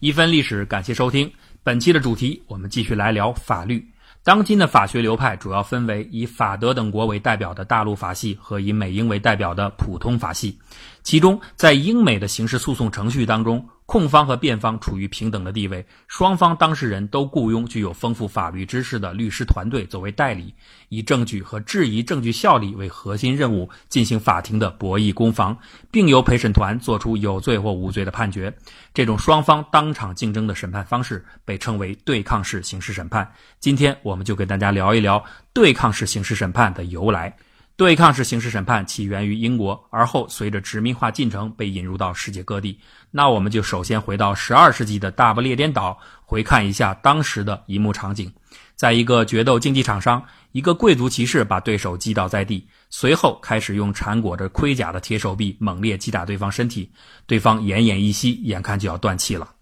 [0.00, 2.42] 一分历史，感谢收听本期的主题。
[2.48, 3.82] 我们继续来聊法律。
[4.22, 10.58] 当今的法学流派主要分为以法德等国为代表的大陆法系和以美英为代表的普通法系。
[11.02, 20.52] 其中，在英美的刑事诉讼程序当中，控方和辩方处于平等的地位，双方当事人都雇佣具有丰富法律知识的律师团队作为代理，
[20.88, 25.56] 以证据和质疑证据效力为核心任务进行法庭的博弈攻防，
[25.90, 28.52] 并由陪审团作出有罪或无罪的判决。
[28.92, 33.32] 这种双方当场竞争的审判方式被称为对抗式刑事审判。
[33.60, 37.36] 今天，我们就给大家聊一聊对抗式刑事审判的由来。
[37.76, 42.80] 对抗式刑事审判起源于英国，而后随着殖民化进程被引入到世界各地。
[43.10, 48.32] 那我们就首先回到十二世纪的大不列颠岛，回看一下当时的一幕场景：
[48.76, 56.90] 在一个决斗竞技场上，一个贵族骑士把对手击倒在地，随后开始用缠裹着盔甲的铁手臂猛烈击打对方身体，
[57.26, 59.52] 对方奄奄一息，眼看就要断气了。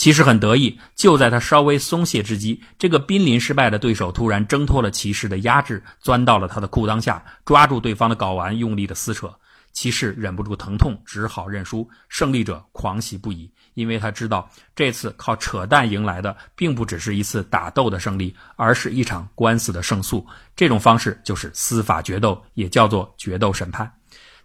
[0.00, 9.30] 骑士很得意，就在他稍微松懈之际，这个濒临失败的对手突然挣脱了骑士的压制，钻到了他的裤裆下，抓住对方的睾丸，用力的撕扯。
[9.74, 11.86] 骑士忍不住疼痛，只好认输。
[12.08, 20.26] 胜利者狂喜不已，因为他知道这次靠扯淡赢来的，并不只是一次打斗的胜利，而是一场官司的胜诉。
[20.56, 23.99] 这种方式就是司法决斗，也叫做决斗审判。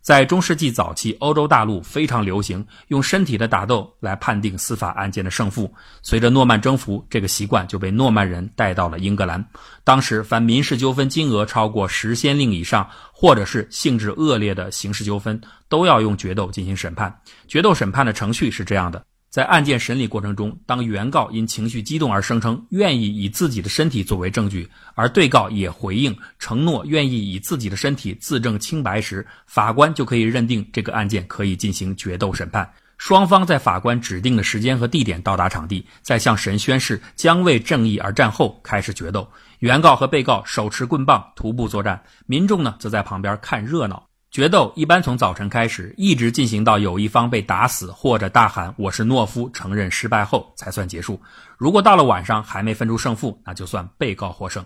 [0.06, 5.74] 在中世纪早期，欧洲大陆非常流行用身体的打斗来判定司法案件的胜负。
[6.04, 9.44] 随着诺曼征服，这个习惯就被诺曼人带到了英格兰。
[9.84, 17.12] 当时，凡民事纠纷金额超过十先令以上，或者是性质恶劣的刑事纠纷，都要用决斗进行审判。
[17.48, 19.04] 决斗审判的程序是这样的。
[19.36, 32.66] 在案件审理过程中，当原告因情绪激动而声称愿意以自己的身体作为证据，而被告也回应承诺愿意以自己的身体自证清白时，法官就可以认定这个案件可以进行决斗审判。
[32.98, 39.30] 双方在法官指定的时间和地点到达场地，在向神宣誓将为正义而战后开始决斗。
[39.60, 44.08] 原告和被告手持棍棒徒步作战，民众呢则在旁边看热闹。
[44.36, 51.22] 决斗一般从早晨开始，一直进行到有一方被打死或者大喊“我是懦夫”承认失败后才算结束。
[51.58, 54.66] 如果到了晚上还没分出胜负，那就算被告获胜。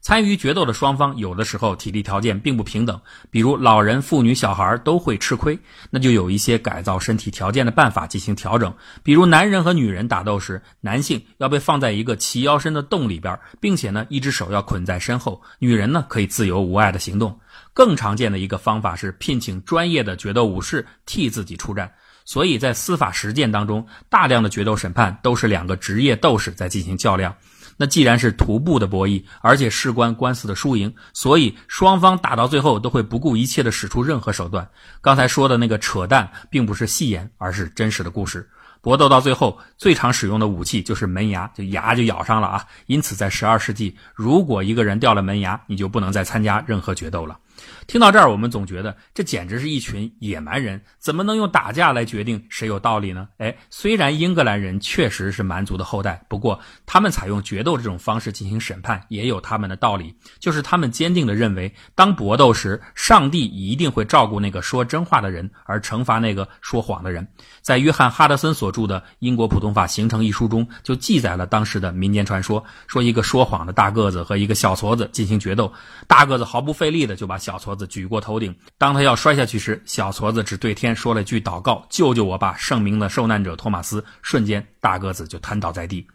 [0.00, 2.98] 参与决斗的双方有的时候体力条件并不平等，
[3.30, 5.58] 比如老人、妇女、小孩都会吃亏，
[5.90, 8.72] 那就有一些改造身体条件的办法进行调整。
[9.02, 17.38] 比如男人和女人打斗时，男性要被放在一个齐腰深的洞里边，并且呢一只手要捆在身后；女人呢可以自由无碍的行动。
[17.72, 21.92] 更常见的一个方法是聘请专业的决斗武士替自己出战，
[22.24, 27.34] 所以在司法实践当中，大量的决斗审判都是两个职业斗士在进行较量。
[27.76, 34.68] 那既然是徒步的博弈，而且事关官司的输赢，所以双方打到最后都会不顾一切的使出任何手段。
[35.00, 38.46] 刚才说的那个扯淡，并不是戏言，而是真实的故事。
[38.82, 42.66] 搏斗到最后，最常使用的武器就是门牙，就牙就咬上了啊。
[42.86, 47.38] 因此，在十二世纪，如果一个人掉了门牙，你就不能再参加任何决斗了。
[47.86, 53.28] 听到这儿，我们总觉得这简直是一群野蛮人，怎么能用打架来决定谁有道理呢？
[53.38, 67.26] 哎，虽然英格兰人确实是蛮族的后代，不过他们采用决斗这种方式进行审判，也有他们的道理，就是他们坚定地认为，当搏斗时，上帝一定会照顾那个说真话的人，而惩罚那个说谎的人。
[67.60, 75.72] 在约翰·哈德森所著的《英国普通法形成》一书中，就记载了当时的民间传说，说一个说谎的大个子和一个小矬子进行决斗，
[76.06, 86.06] 大个子毫不费力的就把小小矬子举过头顶，当他要摔下去时，小矬子只对天说了句祷告：“救救我吧，圣明的受难者托马斯！”瞬间，大个子就瘫倒在地。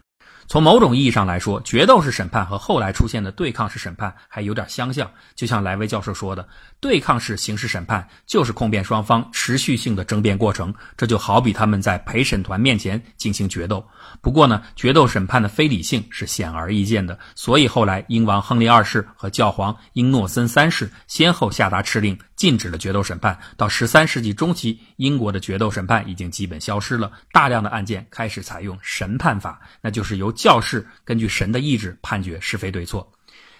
[0.48, 5.10] 从某种意义上来说，决斗式审判和后来出现的对抗式审判还有点相像。
[5.34, 6.46] 就像莱维教授说的，
[6.80, 13.84] 对抗式刑事审判就是控辩双方持续性的争辩过程，这就好比他们在陪审团面前进行决斗。
[14.20, 23.36] 不过呢，决斗审判的非理性是显而易见的，所以后来英王亨利二世和教皇英诺森三世先后下达敕令，禁止了决斗审判。
[23.56, 33.10] 到十三世纪中期，英国的决斗审判已经基本消失了，大量的案件开始采用审判法，那就是由教士根据神的意志判决是非对错。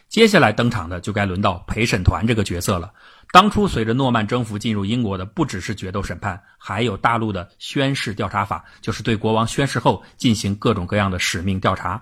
[0.08, 2.92] 接下来登场的就该轮到陪审团这个角色了。
[3.32, 12.00] 当初随着诺曼征服进入英国的不只是决斗审判，还有大陆的宣誓调查法，就是对国王宣誓后进行各种各样的使命调查。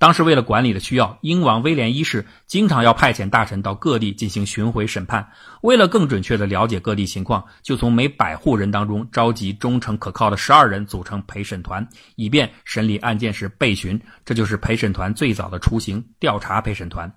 [0.00, 5.30] 当时为了管理的需要，英王威廉一世经常要派遣大臣到各地进行巡回审判。
[5.60, 11.86] 为了更准确地了解各地情况，就从每百户人当中召集忠诚可靠的十二人组成陪审团，
[12.16, 14.00] 以便审理案件时备询。
[14.24, 17.12] 这就是陪审团最早的雏形——调查陪审团。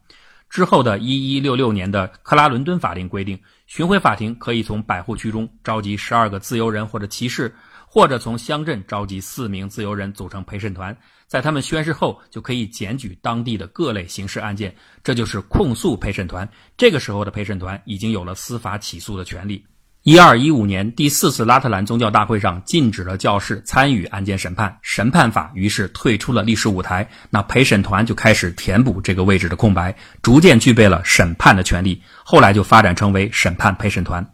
[0.49, 7.55] 之后的一一六六年的克拉伦敦法令规定，巡回法庭可以从百户区中召集十二个自由人或者骑士。
[7.93, 10.97] 或者从乡镇召集四名自由人组成陪审团，
[11.27, 14.73] 在他们宣誓后就可以检举当地的各类刑事案件，
[15.03, 16.49] 这就是控诉陪审团。
[16.75, 19.63] 这个时候的陪审团已经有了司法起诉的权利。
[20.01, 27.07] 一二一五年第四次拉特兰宗教大会上禁止了教士参与案件审判，审判法于是退出了历史舞台。
[27.29, 32.01] 那陪审团就开始填补这个位置的空白，逐渐具备了审判的权利。
[32.25, 34.27] 后来就发展成为审判陪审团。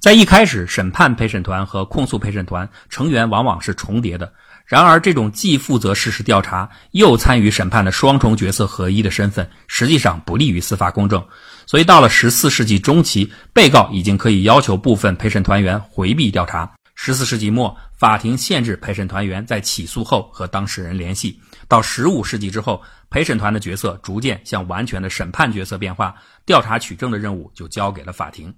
[0.00, 4.32] 在一开始，审判陪审团和控诉陪审团成员往往是重叠的。
[4.64, 11.22] 然而，这种既负责事实调查又参与审判的双重角色合一的身份，实际上不利于司法公正。
[11.66, 16.72] 所以，到了十四世纪中期，被告已经可以要求部分陪审团员回避调查。
[16.94, 21.40] 十四世纪末，法庭限制陪审团员在起诉后和当事人联系。
[21.70, 26.12] 到十五世纪之后，陪审团的角色逐渐向完全的审判角色变化，
[26.44, 28.52] 调查取证的任务就交给了法庭。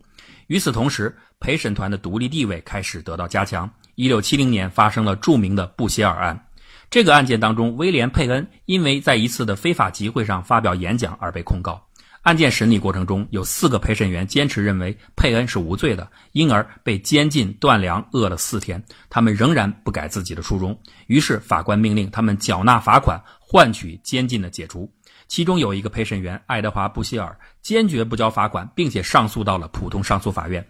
[0.47, 3.71] 与此同时，陪审团的独立地位开始得到加强。
[3.97, 6.47] 一六七零年发生了著名的布歇尔案，
[6.89, 11.87] 这个案件当中，威廉·佩恩因为在一次的非法集会上发表演讲而被控告。
[12.23, 18.81] 案件审理过程中，有四个陪审员坚持认为佩恩是无罪的，因而被监禁断粮，饿了四天。
[19.11, 20.79] 他们仍然不改自己的初衷，
[21.09, 24.89] 于是法官命令他们缴纳罚款，换取监禁的解除。
[25.27, 30.65] 其中有一个陪审员爱德华·布希尔坚决不交罚款，并且上诉到了普通上诉法院。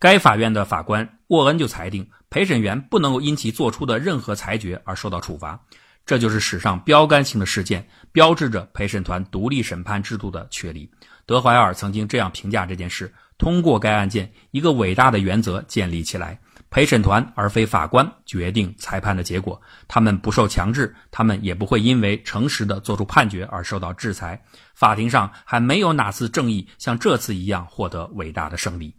[0.00, 5.60] 该法院的法官沃恩就裁定，陪审员不能够因其做出的任何裁决而受到处罚。
[6.06, 10.88] 这就是史上标杆性的事件，标志着陪审团独立审判制度的确立。
[11.26, 16.38] 德怀尔曾经这样评价这件事：通过该案件，一个伟大的原则建立起来。
[16.68, 24.40] 陪审团而非法官决定裁判的结果，他们不受强制，他们也不会因为诚实的做出判决而受到制裁。
[24.74, 28.94] 法庭上还没有哪次正义像这次一样获得伟大的胜利。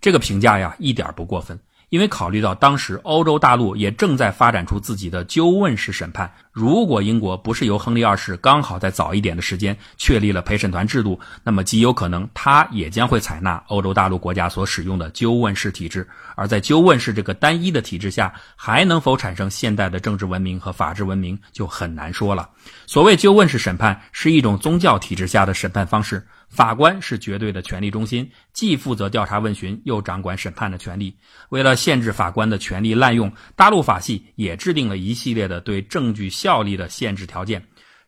[0.00, 1.58] 这个评价呀，一点不过分。
[1.92, 16.08] 因为考虑到当时欧洲大陆也正在发展出自己的纠问式审判，如果英国不是由亨利二世刚好在早一点的时间确立了陪审团制度，那么极有可能他也将会采纳欧洲大陆国家所使用的纠问式体制。
[16.34, 22.48] 而在纠问式这个单一的体制下，还能否产生现代的政治文明和法治文明就很难说了。
[22.86, 26.26] 所谓纠问式审判是一种宗教体制下的审判方式。
[26.52, 31.16] 法官是绝对的权力中心，既负责调查问询，又掌管审判的权利。
[31.48, 37.64] 为了限制法官的权力滥用，大陆法系也制定了一系列的对证据效力的限制条件。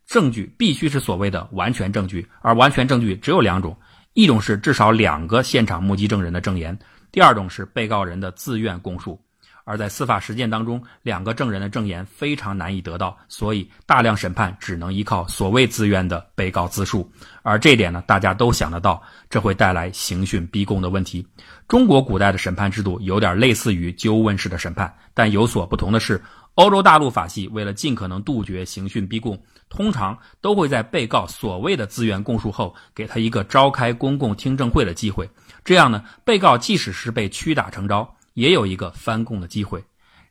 [0.06, 3.74] 证据必须是所谓的完全证据，而完全证据只有两种：
[4.12, 6.76] 一种是至少两个现场目击证人的证言；
[7.10, 9.18] 第二种是被告人的自愿供述。
[9.64, 17.10] 而在司法实践当中，两个证人的证言非常难以得到，所以大量审判只能依靠所谓自愿的被告自述。
[17.42, 21.26] 而这一点呢，大家都想得到，这会带来刑讯逼供的问题。
[21.66, 26.22] 中国古代的审判制度有点类似于纠问式的审判，但有所不同的是，
[26.56, 35.28] 欧洲大陆法系为了尽可能杜绝刑讯逼供，通常都会在被告所谓的自愿供述后，给他一个召开公共听证会的机会。
[35.64, 38.14] 这样呢，被告即使是被屈打成招。
[38.34, 39.82] 也有一个翻供的机会，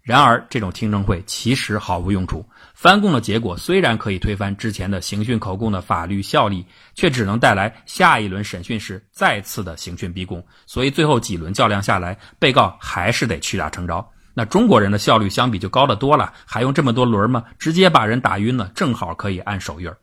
[0.01, 2.45] 然而这种听证会其实毫无用处。
[2.73, 10.45] 翻供的结果虽然可以推翻之前的刑讯口供的法律效力，却只能带来下一轮审讯时再次的刑讯逼供。
[10.65, 14.07] 所以最后几轮较量下来，被告还是得屈打成招。
[14.33, 17.43] 那中国人的效率相比就高得多了，还用这么多轮吗？
[17.57, 19.97] 直接把人打晕了，正好可以按手印儿。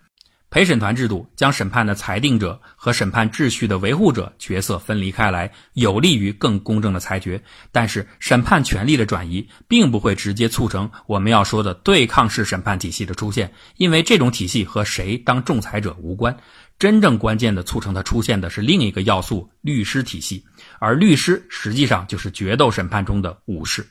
[0.50, 7.40] 陪审团制度将审判的裁定者和审判秩序的维护者角色分离开来，有利于更公正的裁决。
[7.70, 16.36] 但是，审判权力的转移并不会直接促成我们要说的对抗式审判体系的出现，因为这种体系和谁当仲裁者无关。
[16.80, 20.44] 真正关键的促成它出现的是另一个要素——律师体系，
[20.80, 23.86] 而律师实际上就是决斗审判中的武士。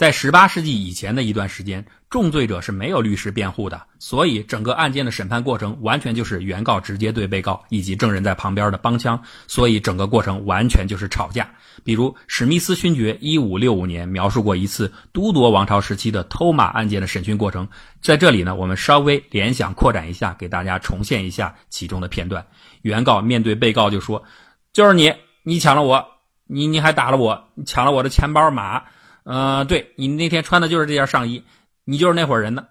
[0.00, 11.50] 在十八世纪以前的一段时间，重罪者是没有律师辩护的，所以整个案件的审判过程完全就是原告直接对被告以及证人在旁边的帮腔，所以整个过程完全就是吵架。
[11.84, 17.68] 比如史密斯勋爵一五六五年描述过一次都铎王朝时期的偷马案件的审讯过程，
[18.00, 22.46] 在这里呢，我们稍微联想扩展一下，给大家重现一下其中的片段。
[22.80, 24.24] 原告面对被告就说
[24.72, 26.02] ：“就是你，你抢了我，
[26.46, 28.82] 你你还打了我，你抢了我的钱包马。”
[29.24, 31.42] 呃，对你那天穿的就是这件上衣，
[31.84, 32.66] 你就是那伙人的。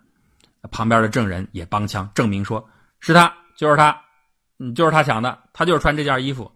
[0.72, 2.68] 旁边的证人也帮腔证明说，
[3.00, 3.98] 是他，就是他，
[4.60, 6.51] 嗯，就是他抢的，他就是穿这件衣服。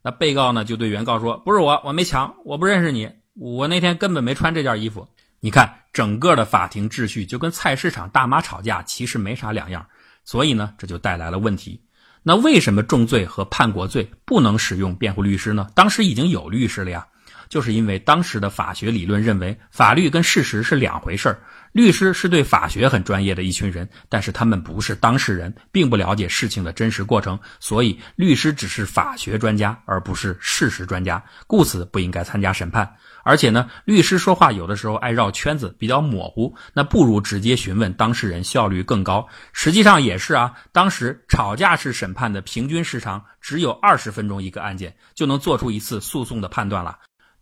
[0.00, 5.06] 那被告呢就对原告说，不是我，我没抢，我不认识你，我那天根本没穿这件衣服。
[5.40, 9.84] 你看，整个的法庭秩序就跟菜市场大妈吵架其实没啥两样，
[10.24, 11.82] 所以呢，这就带来了问题。
[12.22, 15.68] 那为什么重罪和叛国罪不能使用辩护律师呢？
[15.74, 17.04] 当时已经有律师了呀。
[17.48, 21.40] 就是因为当时的法学理论认为法律跟事实是两回事儿。
[21.72, 32.90] 律师是对法学很专业的一群人，但是他们不是当事人，并不了解事情的真实过程，所以律师只是法学专家，而不是事实专家，故此不应该参加审判。
[33.22, 39.28] 而且呢，律师说话有的时候爱绕圈子，比较模糊，那不如直接询问当事人，效率更高。
[39.52, 46.98] 实际上也是啊，当时吵架式审判的平均时长只有二十分钟一个案件，就能做出一次诉讼的判断了。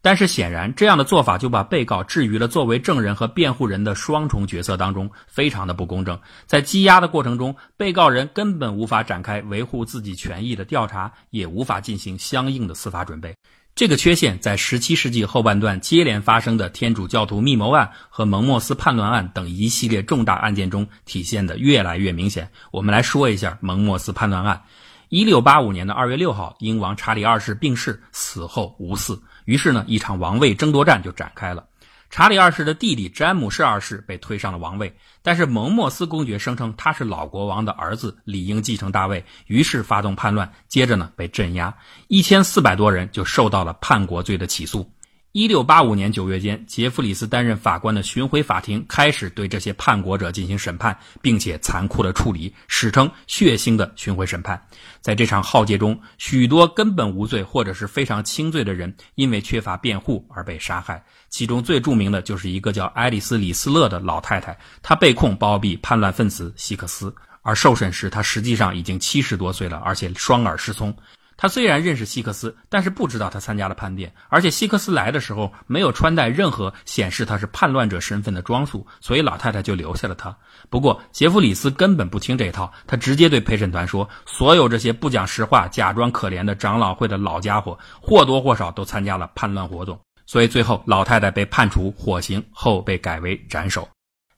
[0.06, 6.16] 但是显然，这样的做法就把被告置于了作为证人和辩护人的双重角色当中，非常的不公正。
[6.46, 13.34] 在羁押的过程中，被告人根本无法展开维护自己权益的调查，也无法进行相应的司法准备。
[13.74, 22.48] 这个缺陷在十七世纪后半段接连发生的天主教徒密谋案和蒙莫斯叛乱案等一系列重大案件中体现的越来越明显。
[22.70, 24.62] 我们来说一下蒙莫斯叛乱案。
[25.08, 29.16] 一六八五年的二月六号，英王查理二世病逝，死后无嗣。
[29.46, 31.64] 于是呢，一场王位争夺战就展开了。
[32.08, 40.52] 查理二世的弟弟詹姆士二世被推上了王位，但是蒙莫斯公爵声称他是老国王的儿子，理应继承大位，于是发动叛乱。
[40.68, 41.74] 接着呢，被镇压，
[42.06, 44.88] 一千四百多人就受到了叛国罪的起诉。
[45.36, 54.58] 一六八五年九月间，杰弗里斯担任法官的巡回法庭开始对这些叛国者进行审判，并且残酷的处理，史称“血腥的巡回审判”。
[55.02, 61.04] 在这场浩劫中，许多根本无罪或者是非常轻罪的人，因为缺乏辩护而被杀害。
[61.28, 70.96] 其中最著名的就是一个叫爱丽丝·李斯勒的老太太，她被控包庇叛乱分子希克斯，而受审时她实际上已经七十多岁了，而且双耳失聪。
[71.36, 80.36] 他虽然认识希克斯，但是不知道他参加了叛变，而且希克斯来的时候没有穿戴任何显示他是叛乱者身份的装束，所以老太太就留下了他。
[80.70, 93.88] 不过杰弗里斯根本不听这套，他直接对陪审团说：“所有这些不讲实话、假装可怜的长老会的老家伙，或多或少都参加了叛乱活动。”所以最后老太太被判处火刑，后被改为斩首。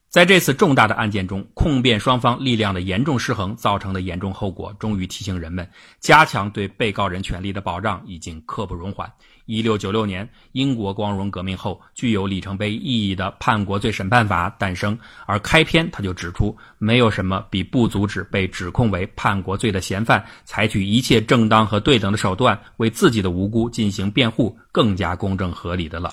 [0.09, 9.07] 在这次重大的案件中，控辩双方力量的严重失衡造成的严重后果，终于提醒人们，加强对被告人权利的保障已经刻不容缓。
[9.45, 14.97] 一六九六年，英国光荣革命后具有里程碑意义的《叛国罪审判法》诞生，
[15.27, 26.11] 而开篇他就指出，没有什么比不阻止被指控为叛国罪的嫌犯采取一切正当和对等的手段为自己的无辜进行辩护更加公正合理的了。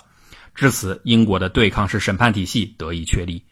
[0.55, 3.43] 至此，英国的对抗式审判体系得以确立。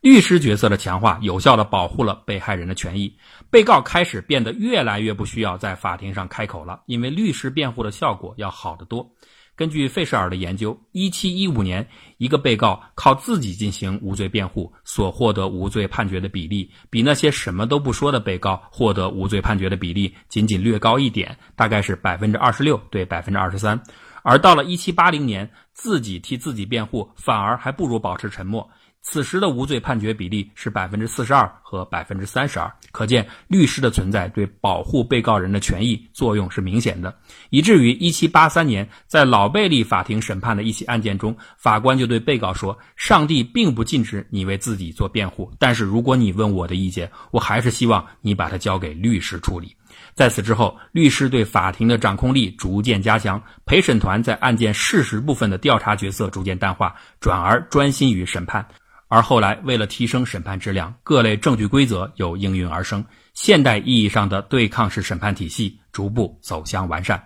[0.00, 3.18] 律师角色的强化，有效地保护了被害人的权益。
[3.50, 9.10] 被告开始变得越来越不需要在法庭上开口了，因为律师辩护的效果要好得多。
[9.54, 23.82] 根据费舍尔的研究一七一五年，一个被告靠自己进行无罪辩护所获得无罪判决的比例，比那些什么都不说的被告获得无罪判决的比例仅仅略高一点，大概是百分之二十六对百分之二十三。
[24.22, 28.70] 而到了一七八零年，自己替自己辩护反而还不如保持沉默。
[29.02, 37.16] 此时的无罪判决比例是百分之四十二和百分之三十二，可见律师的存在对保护被告人的权益作用是明显的，
[37.48, 49.74] 以至于一七八三年在老贝利法庭审判的一起案件中，法官就对被告说：“上帝并不禁止你为自己做辩护，但是如果你问我的意见，我还是希望你把它交给律师处理。”
[50.14, 58.66] 在此之后，律师对法庭的掌控力逐渐加强，陪审团在案件事实部分的调查角色逐渐淡化，转而专心于审判。
[59.10, 67.20] 而后来，为了提升审判质量，各类证据规则又应运而生，现代意义上的对抗式审判体系逐步走向完善。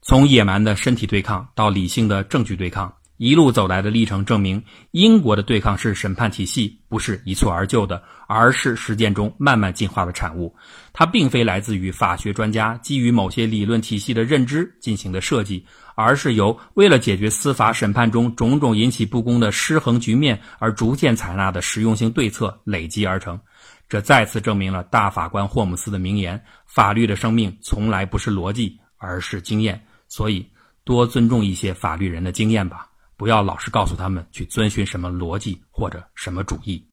[0.00, 4.62] 从野蛮的身体对抗到理性的证据对抗，一路走来的历程证明，
[4.92, 10.56] 英国的对抗式审判体系不是一蹴而就的，而是实践中慢慢进化的产物。
[10.94, 15.62] 它并非来自于法学专家基于某些理论体系的认知进行的设计。
[15.96, 23.40] 而是由为了解决司法审判中种种引起不公的失衡局面而逐渐采纳的实用性对策累积而成，
[23.88, 29.82] 这再次证明了大法官霍姆斯的名言：法律的生命从来不是逻辑，而是经验。
[30.06, 30.46] 所以，
[30.84, 32.86] 多尊重一些法律人的经验吧，
[33.16, 36.84] 不要老是告诉他们去遵循什么逻辑或者什么主义。